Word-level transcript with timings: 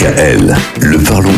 DKL, 0.00 0.56
le 0.80 0.98
parlons 0.98 1.30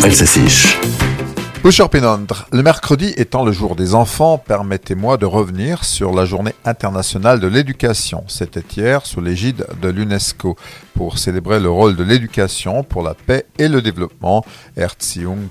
Elsassiche. 1.65 2.45
Le 2.51 2.63
mercredi 2.63 3.15
étant 3.17 3.45
le 3.45 3.53
jour 3.53 3.77
des 3.77 3.95
enfants, 3.95 4.37
permettez-moi 4.37 5.17
de 5.17 5.27
revenir 5.27 5.85
sur 5.85 6.13
la 6.13 6.25
journée 6.25 6.55
internationale 6.65 7.39
de 7.39 7.47
l'éducation. 7.47 8.25
C'était 8.27 8.65
hier 8.77 9.07
sous 9.07 9.21
l'égide 9.21 9.67
de 9.81 9.89
l'UNESCO 9.89 10.57
pour 10.95 11.19
célébrer 11.19 11.61
le 11.61 11.71
rôle 11.71 11.95
de 11.97 12.03
l'éducation 12.03 12.83
pour 12.83 13.03
la 13.03 13.15
paix 13.15 13.47
et 13.59 13.69
le 13.69 13.81
développement. 13.81 14.45
Erziehung, 14.77 15.49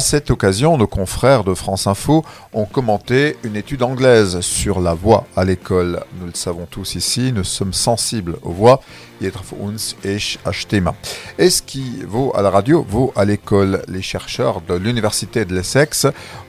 cette 0.00 0.30
occasion, 0.30 0.76
nos 0.76 0.86
confrères 0.86 1.44
de 1.44 1.54
France 1.54 1.86
Info 1.86 2.24
ont 2.52 2.66
commenté 2.66 3.36
une 3.44 3.56
étude 3.56 3.82
anglaise 3.82 4.40
sur 4.40 4.80
la 4.80 4.94
voix 4.94 5.26
à 5.36 5.44
l'école. 5.44 6.04
Nous 6.20 6.26
le 6.26 6.34
savons 6.34 6.66
tous 6.70 6.94
ici, 6.94 7.32
nous 7.32 7.44
sommes 7.44 7.72
sensibles 7.72 8.36
aux 8.42 8.52
voix. 8.52 8.82
Et 11.38 11.50
ce 11.50 11.62
qui 11.62 12.02
vaut 12.04 12.32
à 12.34 12.42
la 12.42 12.50
radio 12.50 12.84
vaut 12.88 13.12
à 13.14 13.21
l'école. 13.24 13.82
Les 13.88 14.02
chercheurs 14.02 14.60
de 14.60 14.74
l'Université 14.74 15.44
de 15.44 15.54
l'Essex 15.54 16.06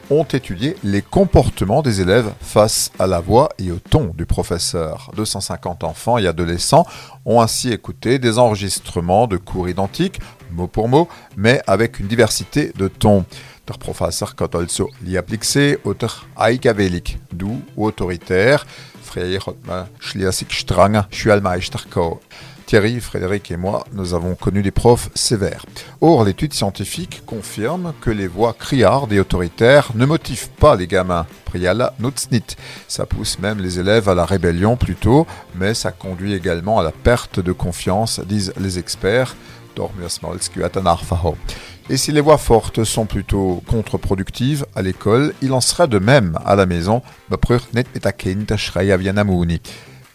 ont 0.10 0.24
étudié 0.24 0.76
les 0.84 1.02
comportements 1.02 1.82
des 1.82 2.02
élèves 2.02 2.32
face 2.42 2.92
à 3.00 3.08
la 3.08 3.20
voix 3.20 3.50
et 3.60 3.72
au 3.72 3.80
ton 3.80 4.12
du 4.16 4.26
professeur. 4.26 5.12
250 5.16 5.84
enfants 5.84 6.18
et 6.18 6.28
adolescents 6.28 6.86
ont 7.26 7.42
ainsi 7.42 7.72
écouté 7.72 8.20
des 8.20 8.38
enregistrements 8.38 9.28
de 9.28 9.38
cours 9.38 9.70
identiques, 9.70 10.20
mot 10.52 10.68
pour 10.68 10.88
mot, 10.90 11.08
mais 11.38 11.62
avec 11.68 12.00
une 12.00 12.08
diversité 12.08 12.72
de 12.78 12.88
tons. 12.88 13.26
Der 13.66 13.78
Professor 13.78 14.36
kann 14.36 14.50
also 14.54 14.90
liablixe 15.00 15.80
oder 15.86 16.10
eigenwillig, 16.36 17.18
du 17.32 17.62
ou 17.78 17.88
autoritaire. 17.88 18.66
Frère 19.02 19.48
hat 19.48 19.56
man 19.66 19.88
Thierry, 22.74 23.00
Frédéric 23.02 23.52
et 23.52 23.56
moi, 23.56 23.86
nous 23.94 24.16
avons 24.16 24.34
connu 24.34 24.64
des 24.64 24.72
profs 24.72 25.12
sévères. 25.14 25.64
Or, 26.02 26.24
l'étude 26.24 26.56
scientifique 26.56 27.22
confirme 27.24 27.94
que 28.02 28.10
les 28.10 28.26
voix 28.26 28.54
criardes 28.54 29.14
et 29.14 29.20
autoritaires 29.20 29.92
ne 29.94 30.08
motivent 30.08 30.50
pas 30.50 30.76
les 30.76 30.88
gamins. 30.88 31.28
Priala 31.46 31.94
nutsnit. 32.00 32.58
Ça 32.88 33.06
pousse 33.06 33.38
même 33.38 33.60
les 33.60 33.78
élèves 33.78 34.10
à 34.10 34.16
la 34.16 34.26
rébellion 34.26 34.76
plutôt, 34.76 35.28
mais 35.54 35.76
ça 35.76 35.92
conduit 35.92 36.34
également 36.34 36.80
à 36.80 36.84
la 36.84 36.92
perte 36.92 37.40
de 37.40 37.52
confiance, 37.52 38.20
disent 38.22 38.54
les 38.60 38.80
experts. 38.80 39.36
Et 41.92 41.98
si 41.98 42.12
les 42.12 42.22
voix 42.22 42.40
fortes 42.40 42.84
sont 42.84 43.06
plutôt 43.06 43.62
contre-productives 43.68 44.66
à 44.76 44.82
l'école, 44.82 45.36
il 45.44 45.54
en 45.54 45.62
sera 45.62 45.86
de 45.86 46.00
même 46.00 46.40
à 46.44 46.56
la 46.56 46.66
maison 46.66 47.04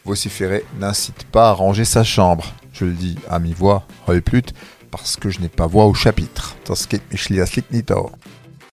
vociférer 0.09 0.65
n'incite 0.81 1.25
pas 1.25 1.51
à 1.51 1.53
ranger 1.53 1.85
sa 1.85 2.03
chambre. 2.03 2.55
Je 2.73 2.87
le 2.87 2.93
dis 2.93 3.17
à 3.29 3.39
mi-voix, 3.39 3.87
plut, 4.25 4.55
parce 4.91 5.17
que 5.17 5.29
je 5.29 5.41
n'ai 5.41 5.51
pas 5.51 5.67
voix 5.67 5.85
au 5.85 5.95
chapitre. 5.95 6.57